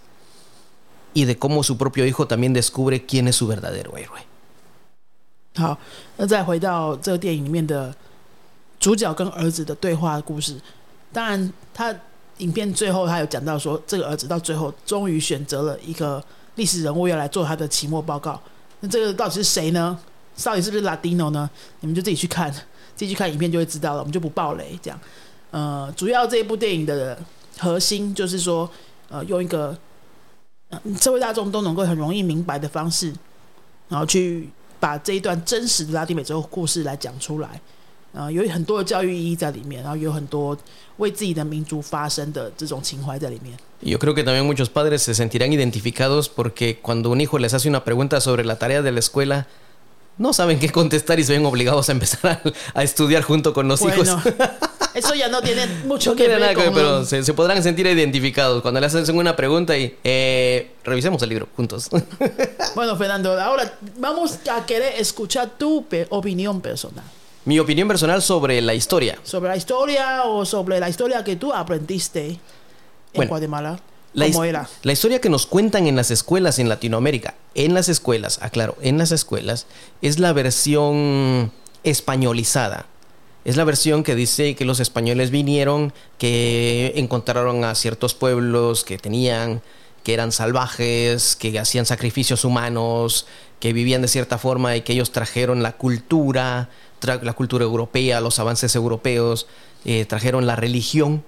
[1.13, 4.21] y de cómo su propio hijo también descubre quién es su verdadero héroe.
[5.56, 5.78] 好，
[6.16, 7.94] 那再回到这个电影里面的
[8.80, 10.60] 主角跟儿子的对话故事。
[11.12, 11.94] 当然，他
[12.38, 16.20] 影片最后他有讲到说，这个儿子到最后终于选择了一个
[16.56, 18.40] 历史人物要来做他的期末报告。
[18.80, 19.96] 那这个到底是谁呢？
[20.42, 21.48] 到底是不是拉丁 o 呢？
[21.80, 24.00] 你们就自己去看，自己去看影片就会知道了。
[24.00, 24.76] 我们就不爆雷。
[24.82, 24.98] 这样，
[25.52, 27.16] 呃，主要这一部电影的
[27.60, 28.68] 核心就是说，
[29.08, 29.78] 呃，用一个
[31.00, 33.14] 社会大众都能够很容易明白的方式，
[33.88, 34.50] 然后去。
[34.83, 37.61] 把这一段真实的拉丁美洲故事来讲出来，
[38.13, 40.57] 啊，有很多的教育意义在里面，然后有很多
[40.97, 43.57] 为自己的民族发声的这种情怀在里面。
[43.81, 47.83] Yo creo que también muchos padres se sentirán identificados porque cuando un hijo les hace una
[47.83, 49.47] pregunta sobre la tarea de la escuela,
[50.17, 52.41] no saben qué contestar y se ven obligados a empezar
[52.73, 54.03] a, a estudiar junto con los bueno.
[54.03, 54.33] hijos.
[54.94, 56.40] Eso ya no tiene mucho que ver.
[56.40, 56.72] Nada con...
[56.72, 61.30] pero se, se, podrán sentir identificados cuando le hacen una pregunta y eh, revisemos el
[61.30, 61.88] libro juntos.
[62.74, 67.04] bueno, Fernando, ahora vamos a querer escuchar tu opinión personal.
[67.44, 69.18] Mi opinión personal sobre la historia.
[69.22, 72.38] Sobre la historia o sobre la historia que tú aprendiste
[73.12, 73.78] en Guatemala.
[74.14, 74.68] La, ¿Cómo era?
[74.84, 78.96] la historia que nos cuentan en las escuelas en Latinoamérica, en las escuelas, aclaro, en
[78.96, 79.66] las escuelas,
[80.02, 81.50] es la versión
[81.82, 82.86] españolizada.
[83.44, 88.98] Es la versión que dice que los españoles vinieron, que encontraron a ciertos pueblos que
[88.98, 89.60] tenían,
[90.02, 93.26] que eran salvajes, que hacían sacrificios humanos,
[93.60, 96.70] que vivían de cierta forma y que ellos trajeron la cultura,
[97.02, 99.46] la cultura europea, los avances europeos,
[99.84, 101.22] eh, trajeron la religión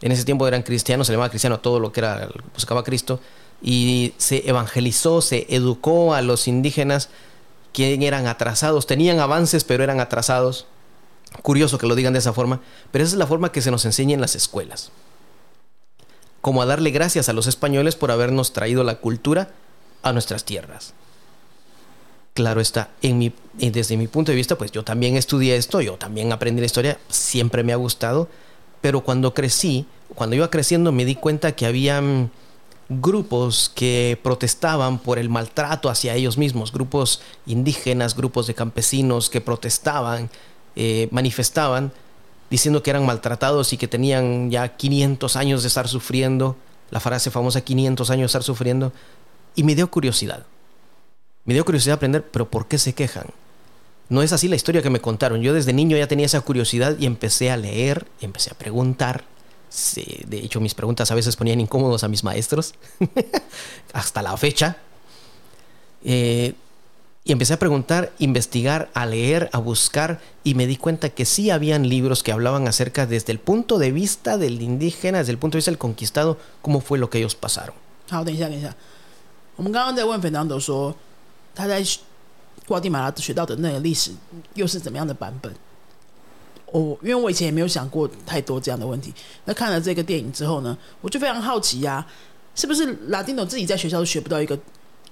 [0.00, 3.20] en ese tiempo eran cristianos, se llamaba cristiano todo lo que era, buscaba a Cristo,
[3.60, 7.08] y se evangelizó, se educó a los indígenas
[7.72, 10.66] que eran atrasados, tenían avances pero eran atrasados.
[11.42, 13.84] Curioso que lo digan de esa forma, pero esa es la forma que se nos
[13.84, 14.90] enseña en las escuelas.
[16.40, 19.50] Como a darle gracias a los españoles por habernos traído la cultura
[20.02, 20.94] a nuestras tierras.
[22.34, 25.80] Claro está, en mi, y desde mi punto de vista, pues yo también estudié esto,
[25.80, 28.28] yo también aprendí la historia, siempre me ha gustado,
[28.80, 32.30] pero cuando crecí, cuando iba creciendo me di cuenta que habían
[32.88, 39.40] grupos que protestaban por el maltrato hacia ellos mismos, grupos indígenas, grupos de campesinos que
[39.40, 40.30] protestaban,
[40.80, 41.90] eh, manifestaban,
[42.50, 46.56] diciendo que eran maltratados y que tenían ya 500 años de estar sufriendo,
[46.92, 48.92] la frase famosa 500 años de estar sufriendo,
[49.56, 50.46] y me dio curiosidad.
[51.44, 53.26] Me dio curiosidad aprender, pero ¿por qué se quejan?
[54.08, 55.42] No es así la historia que me contaron.
[55.42, 59.24] Yo desde niño ya tenía esa curiosidad y empecé a leer, empecé a preguntar.
[60.28, 62.74] De hecho, mis preguntas a veces ponían incómodos a mis maestros.
[63.92, 64.76] Hasta la fecha.
[66.04, 66.54] Eh,
[67.27, 71.49] y empecé a preguntar, investigar, a leer, a buscar y me di cuenta que sí
[71.49, 75.55] habían libros que hablaban acerca desde el punto de vista del indígena, desde el punto
[75.55, 77.73] de vista del conquistado, cómo fue lo que ellos pasaron.
[78.09, 78.75] 好，等一下，等一下，
[79.55, 80.93] 我们刚刚在问 Fernando 说
[81.55, 81.81] 他在
[82.67, 84.11] 瓜地马拉学到的那个历史
[84.55, 85.53] 又是怎么样的版本？
[86.65, 89.13] 我、因为我以前也没有想过太多这样的问题。
[89.45, 92.05] 那看了这个电影之后呢，我就非常好奇呀、
[92.53, 94.61] 是不是拉丁 o 自己在学校都学不到一个诶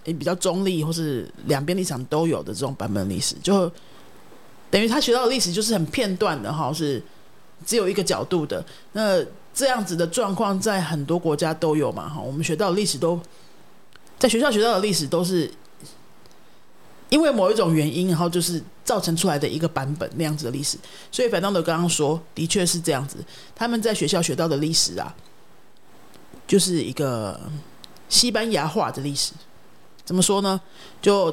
[0.07, 3.35] 也比较中立或是两边立场都有的这种版本历史？
[3.43, 3.71] 就
[4.71, 7.03] 等于他学到的历史就是很片段的哈，是
[7.67, 8.65] 只有一个角度的。
[8.93, 13.21] 那这样子的状况在很多国家都有嘛哈，我们学到的历史都
[14.19, 15.51] 在学校学到的历史都是
[17.09, 20.77] 因为某一种原因，然后就是造成出来的一个版本那样子的历史。
[21.11, 23.19] 所以反当的刚刚说，的确是这样子。
[23.55, 25.15] 他们在学校学到的历史啊，
[26.47, 27.41] 就是一个
[28.09, 29.33] 西班牙化的历史。
[30.07, 30.59] 怎么说呢？
[31.03, 31.31] 就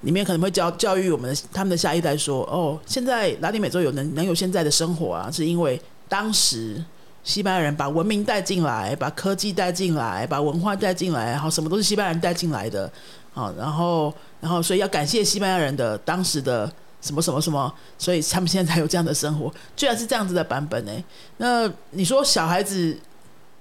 [0.00, 6.82] 里面可能会教教育我们的他们的下一代说，哦，现在拉丁美洲有能能有现在的生活啊，是因为当时
[7.24, 12.90] 西班牙人把文明带进来，把科技带进来，把文化带进来，然后什么都是西班牙人带进来的。
[13.32, 19.52] 好，然后然后所以要感谢西班牙人的当时的什么什么什么，所以他们现在才有这样的生活。
[19.74, 20.92] 居然是这样子的版本呢？
[21.38, 22.96] 那你说小孩子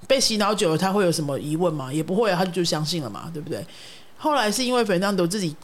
[0.08, 1.91] 被洗脑久了，他会有什么疑问吗？
[1.91, 3.65] 也不会啊，他就相信了嘛，对不对？
[4.22, 5.55] 后来是因为 Fernando 自己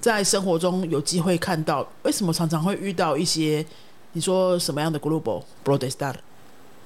[0.00, 3.64] 在生活中有机会看到，为什么常常会遇到一些
[4.12, 6.16] 你说什么样的 global protestar？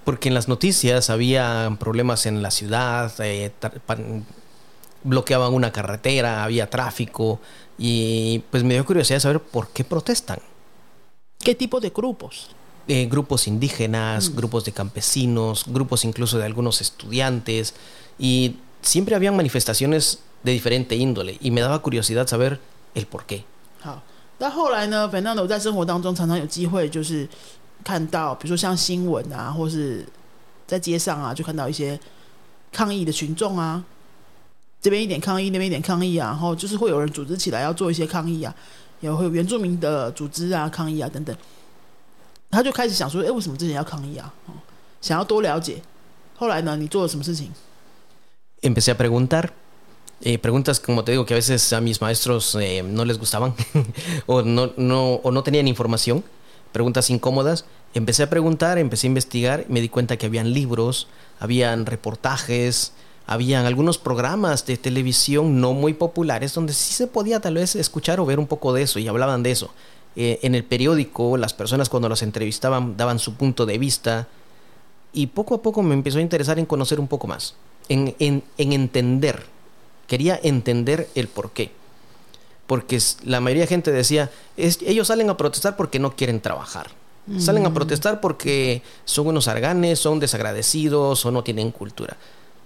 [0.05, 4.25] Porque en las noticias había problemas en la ciudad, eh, tra- pan-
[5.05, 7.39] bloqueaban una carretera, había tráfico
[7.79, 10.39] y pues me dio curiosidad saber por qué protestan.
[11.39, 12.49] ¿Qué tipo de grupos?
[12.89, 17.75] Eh, grupos indígenas, grupos de campesinos, grupos incluso de algunos estudiantes
[18.19, 22.60] y siempre habían manifestaciones de diferente índole y me daba curiosidad saber
[22.94, 23.42] el por qué.
[23.82, 24.02] 好，
[24.38, 27.28] 到后来呢，Fernando 在生活当中常常有机会，就是
[27.84, 30.08] 看到，比如说像新闻啊，或是
[30.68, 32.00] 在街上啊，就看到一些
[32.72, 33.84] 抗议的群众啊，
[34.80, 38.54] 这边一点抗议，那边一点抗议啊，然后就是会有人组织起来要做一些抗议啊，
[39.00, 41.36] 也会有原住民的组织啊抗议啊等等。
[42.52, 44.32] 他就开始想说，哎，为什么这些人要抗议啊？
[44.46, 44.54] 哦，
[45.02, 45.82] 想要多了解。
[46.36, 47.52] 后来呢，你做了什么事情
[48.62, 49.50] ？Empecé a preguntar.
[50.26, 53.54] Eh, preguntas, como te digo, que a veces a mis maestros eh, no les gustaban
[54.26, 56.24] o, no, no, o no tenían información.
[56.72, 57.66] Preguntas incómodas.
[57.94, 61.08] Empecé a preguntar, empecé a investigar me di cuenta que habían libros,
[61.40, 62.94] habían reportajes,
[63.28, 68.20] habían algunos programas de televisión no muy populares donde sí se podía tal vez escuchar
[68.20, 69.70] o ver un poco de eso y hablaban de eso.
[70.16, 74.28] Eh, en el periódico, las personas cuando las entrevistaban daban su punto de vista
[75.14, 77.54] y poco a poco me empezó a interesar en conocer un poco más,
[77.90, 79.55] en, en, en entender.
[80.07, 81.73] Quería entender el por qué.
[82.67, 86.41] Porque s- la mayoría de gente decía, "Es- ellos salen a protestar porque no quieren
[86.41, 86.91] trabajar.
[87.39, 92.17] Salen a protestar porque son unos arganes, son desagradecidos o no tienen cultura.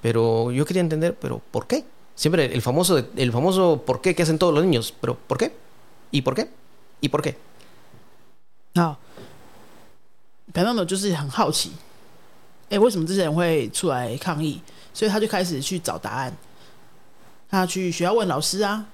[0.01, 1.85] Pero yo quería entender, pero ¿por qué?
[2.15, 5.53] Siempre el famoso, el famoso por qué que hacen todos los niños, pero ¿por qué?
[6.13, 6.49] ¿Y por qué?
[7.03, 7.37] ¿Y por qué?
[8.75, 8.97] 好，
[10.53, 11.73] Fernando 就是很好奇，
[12.71, 14.63] 哎，为什么这些人会出来抗议？
[14.95, 16.33] 所以他就开始去找答案。
[17.50, 18.86] 他去学校问老师啊，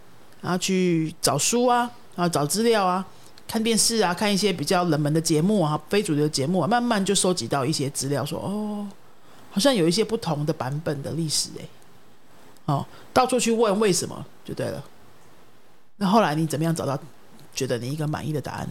[0.41, 3.05] 然后去找书啊，然后找资料啊，
[3.47, 8.87] 看电视啊，看一些比较冷门的节目啊，非主流节目啊，慢慢就收集到一些资料，说哦，
[9.51, 11.67] 好像有一些不同的版本的历史诶。
[12.65, 14.83] 哦，到处去问为什么就对了。
[15.97, 16.97] 那后来你怎么样找到
[17.53, 18.67] 觉得你一个满意的答案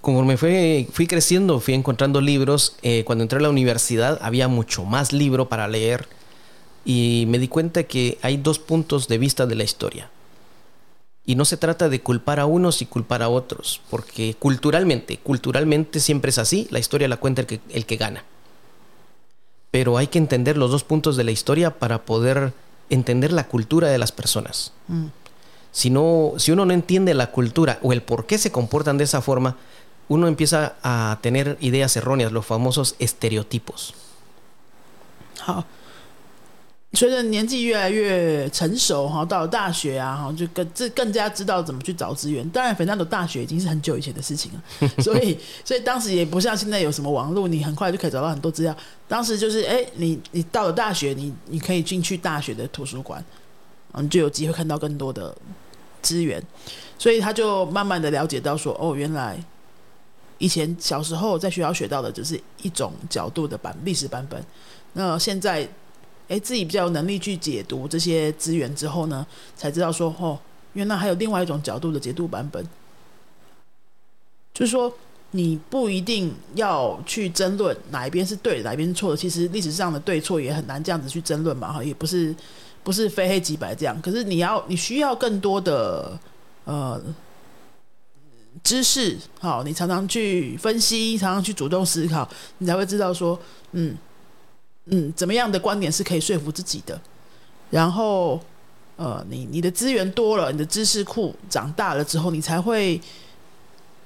[0.00, 2.72] ？Conforme fui, fui creciendo, fui encontrando libros.
[3.04, 6.06] Cuando entré a la universidad había mucho más libro para leer.
[6.86, 10.08] Y me di cuenta que hay dos puntos de vista de la historia.
[11.26, 15.98] Y no se trata de culpar a unos y culpar a otros, porque culturalmente, culturalmente
[15.98, 18.24] siempre es así, la historia la cuenta el que, el que gana.
[19.72, 22.52] Pero hay que entender los dos puntos de la historia para poder
[22.88, 24.72] entender la cultura de las personas.
[24.86, 25.06] Mm.
[25.72, 29.04] Si, no, si uno no entiende la cultura o el por qué se comportan de
[29.04, 29.56] esa forma,
[30.08, 33.92] uno empieza a tener ideas erróneas, los famosos estereotipos.
[36.96, 42.48] 随着年纪越来越成熟，哈，到了大学啊，哈，就更这更加知道怎么去找资源。
[42.48, 48.74] 当然，斐纳的大学已经是很久以前的事情了， 所以，所以当时也不像现在有什么网络，你很快就可以找到很多资料。
[49.06, 53.22] 当时就是，哎，你你到了大学，你你可以进去大学的图书馆，
[53.92, 55.36] 嗯，就有机会看到更多的
[56.00, 56.42] 资源。
[56.98, 59.38] 所以他就慢慢的了解到说，哦，原来
[60.38, 64.42] 以前小时候在学校学到的只是一种角度的版历史版本，
[64.94, 65.68] 那现在。
[66.28, 69.24] 哎，自己比较有能力去解读这些资源之后呢，
[69.56, 70.36] 才知道说哦，
[70.72, 72.66] 原来还有另外一种角度的解读版本。
[74.52, 74.92] 就是说，
[75.30, 79.16] 你不一定要去争论哪一边是对，哪一边是错的。
[79.16, 82.34] 其实历史上的对错也很难这样子去争论嘛，哈，也不是
[82.82, 84.00] 不是非黑即白这样。
[84.02, 86.18] 可是你要，你需要更多的
[86.64, 87.00] 呃
[88.64, 93.38] 知识，好，你常常去分析，常常去主动思考，你才会知道说，
[93.72, 93.96] 嗯。
[94.86, 97.00] 嗯，怎么样的观点是可以说服自己的？
[97.70, 98.40] 然后，
[98.94, 103.00] 呃，你你的资源多了，你的知识库长大了之后，你才会，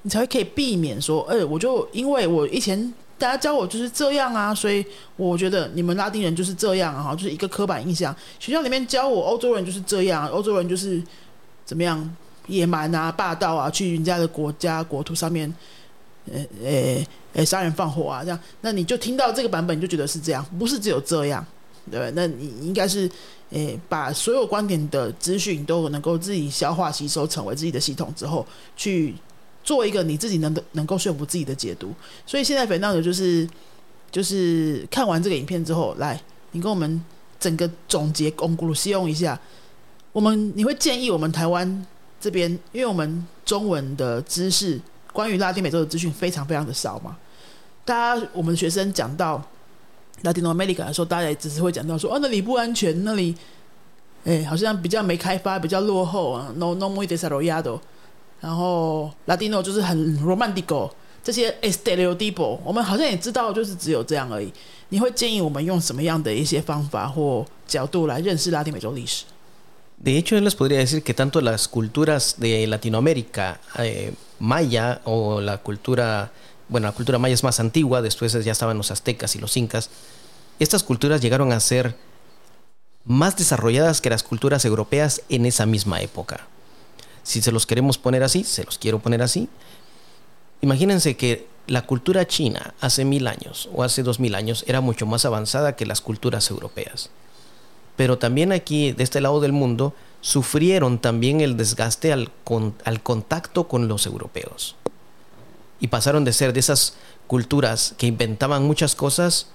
[0.01, 4.83] 你才会可以避免说，哎，我就因为我以前大家教我就是这样啊，所以
[5.15, 8.15] 我觉得你们拉丁人就是这样啊，就是一个刻板印象。
[8.39, 10.99] 学校里面教我欧洲人就是这样，欧洲人就是
[11.63, 12.15] 怎么样
[12.47, 15.53] 野蛮啊、霸道啊，去人家的国家国土上面。
[16.31, 21.45] 呃呃呃，杀人放火啊，这样，那你就听到这个版本，你就觉得是这样，不是只有这样，
[21.89, 22.11] 对吧？
[22.15, 23.09] 那你应该是，
[23.51, 29.15] 诶，把所有观点的资讯都能够自己消化吸收，成为自己的系统之后，去
[29.63, 31.93] 做一个你自己能能够说服自己的解读。
[32.25, 33.47] 所以现在斐纳德就是，
[34.11, 37.01] 就是看完这个影片之后，来，你跟我们
[37.39, 39.39] 整个总结、巩固、使用一下。
[40.11, 41.85] 我们你会建议我们台湾
[42.19, 44.79] 这边，因为我们中文的知识。
[45.13, 47.17] 关于拉丁美洲的资讯非常非常的少嘛，
[47.83, 49.41] 大家我们学生讲到
[50.21, 53.35] 拉丁美洲的时候，大家也只是会讲到说，哦，那里不安全，那里，
[54.23, 57.79] 哎，好像比较没开发，比较落后啊，no no muy desarrollado，
[58.39, 60.89] 然后拉丁诺就是很 romantic，
[61.23, 64.51] 这些 estereotipo，我们好像也知道，就是只有这样而已。
[64.89, 69.25] 你会建议我们用什么样的一些方法或角度来认识拉丁美洲历史？
[70.01, 75.59] ？De hecho, yo les podría decir que tanto las culturas de Latinoamérica, eh, maya o la
[75.59, 76.31] cultura,
[76.69, 79.91] bueno, la cultura maya es más antigua, después ya estaban los aztecas y los incas,
[80.59, 81.95] estas culturas llegaron a ser
[83.05, 86.47] más desarrolladas que las culturas europeas en esa misma época.
[87.21, 89.49] Si se los queremos poner así, se los quiero poner así.
[90.61, 95.05] Imagínense que la cultura china hace mil años o hace dos mil años era mucho
[95.05, 97.11] más avanzada que las culturas europeas
[97.95, 102.31] pero también aquí, de este lado del mundo, sufrieron también el desgaste al,
[102.85, 104.75] al contacto con los europeos.
[105.79, 106.95] Y pasaron de ser de esas
[107.27, 109.47] culturas que inventaban muchas cosas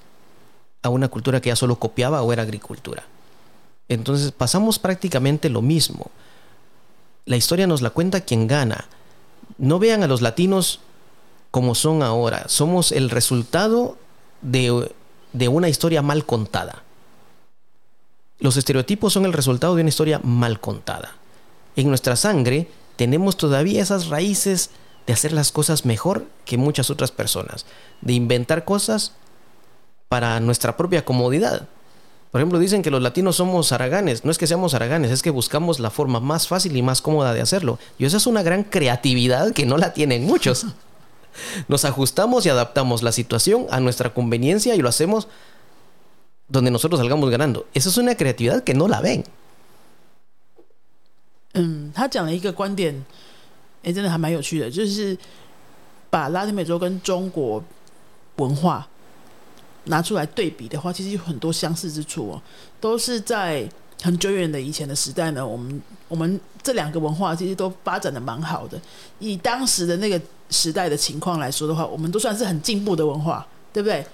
[0.83, 3.05] a una cultura que ya solo copiaba o era agricultura.
[3.89, 6.11] Entonces pasamos prácticamente lo mismo.
[7.25, 8.87] La historia nos la cuenta quien gana.
[9.59, 10.81] No vean a los latinos
[11.51, 12.45] como son ahora.
[12.49, 13.97] Somos el resultado
[14.43, 14.93] de,
[15.33, 16.83] de una historia mal contada.
[18.39, 21.15] Los estereotipos son el resultado de una historia mal contada.
[21.75, 24.71] En nuestra sangre tenemos todavía esas raíces
[25.07, 27.65] de hacer las cosas mejor que muchas otras personas,
[28.01, 29.13] de inventar cosas
[30.09, 31.69] para nuestra propia comodidad.
[32.31, 34.25] Por ejemplo, dicen que los latinos somos haraganes.
[34.25, 37.33] No es que seamos haraganes, es que buscamos la forma más fácil y más cómoda
[37.33, 37.79] de hacerlo.
[37.99, 40.67] Y esa es una gran creatividad que no la tienen muchos.
[41.69, 45.29] Nos ajustamos y adaptamos la situación a nuestra conveniencia y lo hacemos
[46.49, 47.67] donde nosotros salgamos ganando.
[47.75, 49.25] Esa es una creatividad que no la ven.
[51.55, 53.05] 嗯，他讲了一个观点，
[53.83, 55.17] 哎，真的还蛮有趣的，就是
[56.11, 57.63] 把拉丁美洲跟中国
[58.37, 58.87] 文化
[59.85, 62.43] 拿出来对比的话，其实有很多相似之处哦，
[62.81, 63.67] 都是在
[64.03, 65.47] 很久远的以前的时代呢。
[65.47, 68.79] 我们我们这两个文化其实都发展的蛮好的。
[69.19, 70.21] 以当时的那个
[70.51, 74.05] 时代的情况来说的话，我们都算是很进步的文化，对不对？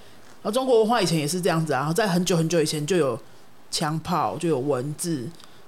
[0.43, 3.19] 而中国文化以前也是这样子啊，在很久很久以前就有
[3.71, 5.21] 枪炮，就有文字，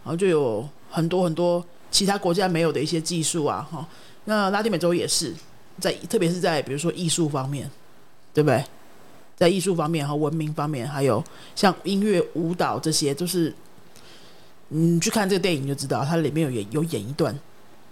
[0.02, 3.86] 然后就有很多很多其他国家没有的一些技术啊，哈。
[4.24, 5.32] 那拉丁美洲也是
[5.78, 7.70] 在，特别是在比如说艺术方面，
[8.32, 8.64] 对不对？
[9.36, 11.22] 在艺术方面和文明方面，还有
[11.54, 13.54] 像音乐、舞蹈这些，都是
[14.68, 17.38] 你去看这个电影就知道，它里面有演有演一段，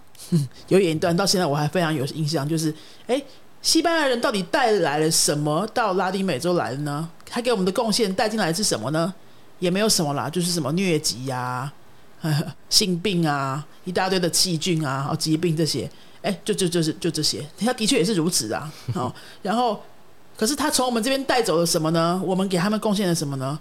[0.67, 2.75] 有演一段，到现在我还非常有印象，就是
[3.07, 3.23] 哎。
[3.63, 7.09] 西班牙人到底带来了什么到拉丁美洲来的呢？
[7.25, 9.11] 他给我们的贡献带进来是什么呢？
[9.59, 11.71] 也没有什么啦，就是什么疟疾呀、
[12.69, 15.89] 性病啊、一大堆的细菌啊、疾病这些。
[16.21, 17.45] 哎，就就就是就这些。
[17.57, 18.69] 他的确也是如此啊。
[18.95, 19.81] 哦，然后，
[20.37, 22.21] 可是他从我们这边带走了什么呢？
[22.25, 23.57] 我们给他们贡献了什么呢？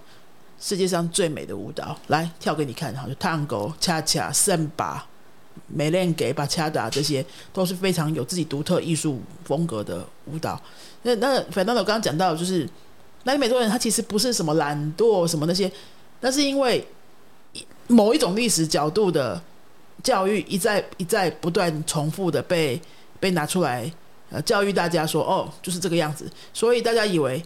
[0.61, 5.07] 世界上最美的舞蹈，来跳给你看哈，就探戈、恰恰、圣巴。
[5.66, 10.61] 美练给巴恰达这些都是非常有自己独特艺术风格的舞蹈。
[11.03, 12.68] 那那反正我刚刚讲到，就是
[13.24, 15.70] 拉丁美洲人他其实不是什么懒惰什么那些，
[16.20, 16.86] 那是因为
[17.88, 19.42] 某一种历史角度的
[20.03, 22.80] 教育一再一再不断重复的被
[23.18, 23.90] 被拿出来
[24.30, 27.42] 呃教育大家说哦就是这个样子，所以大家以为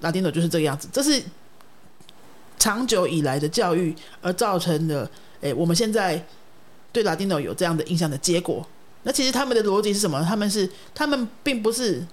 [0.00, 1.22] 拉丁的就是这个样子，这是
[2.58, 5.08] 长久以来的教育而造成的。
[5.40, 6.24] 诶，我们现在。
[6.98, 8.66] 对拉丁诺有这样的印象的结果，
[9.04, 10.20] 那其实他们的逻辑是什么？
[10.24, 12.04] 他们是他们并不是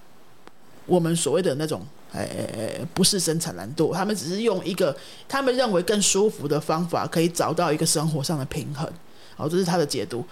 [0.86, 8.88] 我们所谓的那种，哎不是生产难度，他们只是用一个他们认为更舒服的方法，可以找到一个生活上的平衡。
[9.34, 10.24] 好，这是他的解读。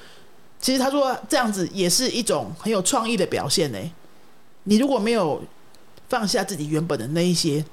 [0.60, 3.78] 其实他说这样子也是一种很有创意的表现呢。
[4.62, 5.42] 你如果没有
[6.08, 7.64] 放下自己原本的那一些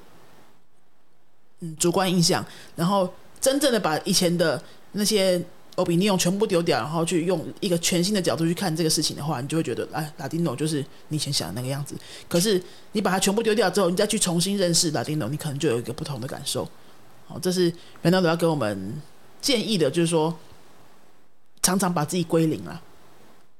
[1.59, 2.43] 嗯主观印象，
[2.75, 4.59] 然后真正的把以前的
[4.93, 5.39] 那些。
[5.75, 11.95] 欧比尼用全部丢掉，然后去用一个全新的角度去看这个事情的话，你就会觉得，哎，拉丁诺就是你以前想的那个样子。
[12.27, 12.61] 可是
[12.91, 16.67] 你把它全部丢掉之后，你再去重新认识拉丁诺，你可能就有一个不同的感受。
[17.27, 19.01] 好，这是原来都要给我们
[19.41, 20.37] 建议的，就是说，
[21.61, 22.81] 常常把自己归零啊，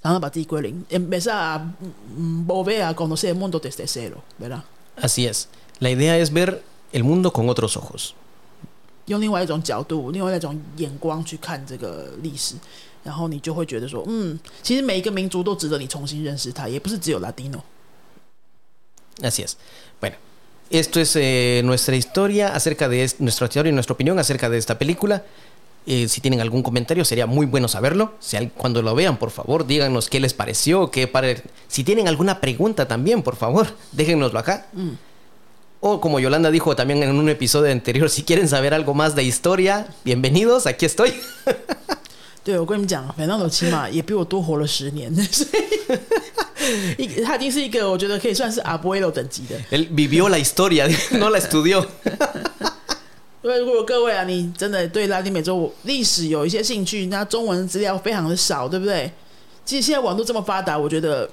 [0.03, 0.84] 常常把自己归零。
[1.07, 1.74] 没事啊，
[2.18, 4.64] 嗯，不会啊，conocer el mundo desde cero，没啦。
[4.97, 5.45] Así es,
[5.82, 8.14] La idea es ver el mundo con otros ojos.
[9.11, 12.55] 用另外一种角度、另外一种眼光去看这个历史，
[13.05, 19.57] 然后你就会觉得说，嗯，其实每一个民族都值得你重新认识它，也不是只有 Latino。Así es.
[20.01, 20.16] Bueno,
[20.70, 24.78] esto es eh, nuestra historia acerca de nuestra historia y nuestra opinión acerca de esta
[24.78, 25.22] película.
[25.86, 28.14] Eh, si tienen algún comentario, sería muy bueno saberlo.
[28.18, 31.44] Si, cuando lo vean, por favor, díganos qué les pareció, qué pare...
[31.68, 34.66] Si tienen alguna pregunta también, por favor, déjennoslo acá.
[34.72, 34.90] Mm.
[35.80, 39.22] O como Yolanda dijo también en un episodio anterior, si quieren saber algo más de
[39.22, 41.12] historia, bienvenidos, aquí estoy.
[42.42, 45.47] 对，我跟你们讲，反正我起码也比我多活了十年，所
[46.97, 49.57] 以一他已经是一个我觉得可以算是 abuelo 等级的。
[49.70, 50.88] Él vivió la historia,
[51.18, 51.84] no la estudió.
[53.42, 59.12] 因为如果各位啊，你真的对拉丁美洲历史有一些兴趣，那中文资料非常的少，对不对？
[59.64, 61.28] 其实现在网络这么发达，我觉得。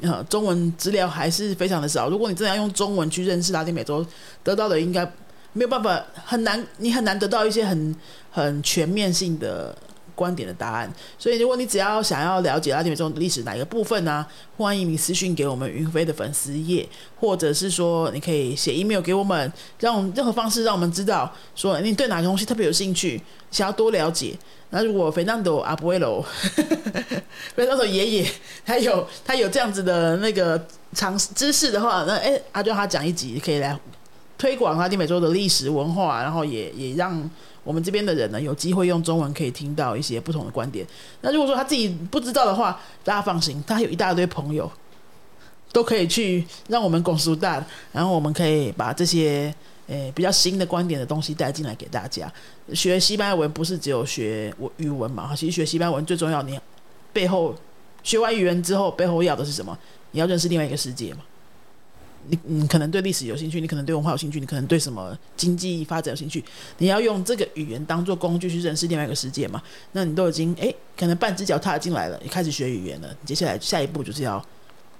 [0.00, 2.08] 呃，中文资料还是非常的少。
[2.08, 4.04] 如果你真的要用中文去认识拉丁美洲，
[4.42, 5.04] 得到的应该
[5.52, 7.94] 没有办法，很难，你很难得到一些很
[8.30, 9.76] 很全面性的
[10.16, 10.92] 观点的答案。
[11.16, 16.88] 所以，如果你只要想要了解拉丁美洲历史哪一个部分呢，欢迎你私讯给我们云飞的粉丝页，
[17.20, 24.34] 或者是说你可以写 email 给我们，让我们任何方式让我们知道，说你对哪个东西特别有兴趣，想要多了解。
[24.70, 26.20] 那如果费南多阿布维罗，
[27.54, 28.30] 费南多爷爷
[28.64, 33.78] 他有他有这样子的那个常知识的话，那哎，阿就他讲一集可以来
[34.38, 37.30] 推广拉丁美洲的历史文化，然后也也让
[37.64, 40.86] 我们这边的人呢有机会用中文可以听到一些不同的观点。
[41.20, 44.70] 那如果说他自己不知道的话，大家放心，他有一大堆朋友
[45.72, 49.54] 都可以去让我们拱熟大，然后我们可以把这些。
[49.88, 52.28] 诶，比较新的观点的东西带进来给大家。
[52.72, 55.32] 学西班牙文不是只有学我语文嘛？
[55.36, 56.58] 其实学西班牙文最重要，你
[57.12, 57.54] 背后
[58.02, 59.78] 学完语言之后，背后要的是什么？
[60.10, 61.20] 你要认识另外一个世界嘛？
[62.28, 66.44] 你你可能对历史有兴趣，你可能对文化有兴趣，你可能对什么经济发展有兴趣？
[66.78, 69.62] 你要用这个语言当做工具去认识另外一个世界嘛？
[69.92, 74.44] 那你都已经诶，可能半只脚踏进来了，你开始学语言了，接下来下一步就是要。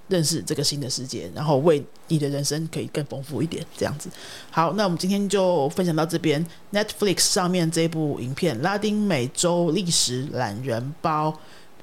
[0.08, 4.08] 认识这个新的世界，然后为你的人生可以更丰富一点，这样子。
[4.52, 6.46] 好，那我们今天就分享到这边。
[6.72, 11.30] Netflix 上面这部影片《拉丁美洲历史懒人包》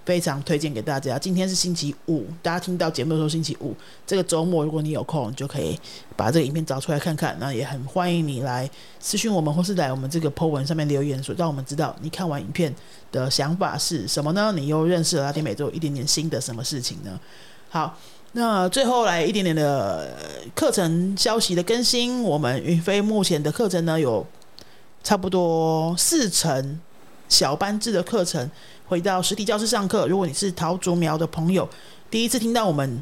[0.05, 1.17] 非常推荐给大家。
[1.17, 3.75] 今天是星期五，大家听到节目的时候星期五，
[4.05, 5.79] 这个周末如果你有空，就可以
[6.15, 7.35] 把这个影片找出来看看。
[7.39, 12.73] 那也很欢迎你来私讯我们，或是来我们这个 po 文上面留言，说让我们知道你看完影片
[13.11, 14.53] 的想法是什么呢？
[14.55, 17.19] 你又认识了拉丁美洲一点点新的什么事情呢？
[17.69, 17.97] 好。
[18.35, 20.17] 那最后来一点点的
[20.55, 24.25] 课程消息的更新，我们云飞目前的课程呢有
[25.03, 26.79] 差不多四成
[27.33, 28.47] 小班制的课程，
[28.87, 30.05] 回到实体教室上课。
[30.07, 31.67] 如果你是桃竹苗的朋友，
[32.11, 33.01] 第一次听到我们，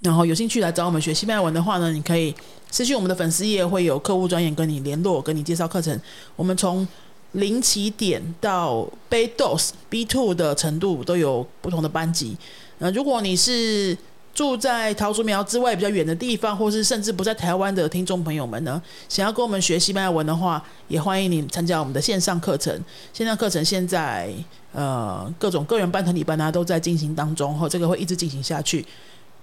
[0.00, 2.34] 然后有兴趣来找我们学西班牙文的话呢，你可以
[2.70, 5.98] 私信我们的粉丝页，会有客户专员跟你联络，跟你介绍课程。
[6.36, 6.86] 我们从
[7.32, 12.36] 零起点到 B dos B two 的程度都有不同的班级。
[12.80, 13.96] 那如果你是
[14.38, 22.72] 住在桃竹苗之外比较远的地方，或是甚至不在台湾的听众朋友们呢，想要跟我们学西班牙文的话，也欢迎你参加我们的线上课程。
[23.12, 24.32] 线上课程现在
[24.72, 28.86] 呃各种个人班、团体班啊都在进行当中，哈这个会一直进行下去。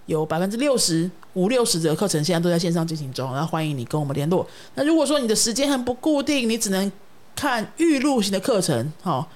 [0.06, 4.48] 有百分之六十五六十的课程现在都在线上进行中，然后欢迎你跟我们联络。
[4.76, 6.90] 那如果说你的时间很不固定，你只能
[7.36, 9.28] 看预录型的课程，好。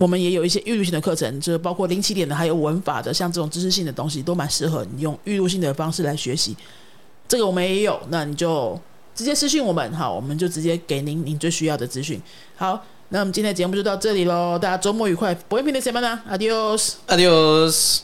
[0.00, 6.56] 我们也有一些预录性的课程，就是包括零起点的，还有文法的，像这种知识性的东西，都蛮适合你用预录性的方式来学习。
[7.28, 8.80] 这个我们也有，那你就
[9.14, 12.18] 直接私信我们，好，我们就直接给您您最需要的资讯。
[12.56, 18.00] 好，那我们今天的节目就到这里喽，大家周末愉快，不会平的什么呢？Adios，Adios。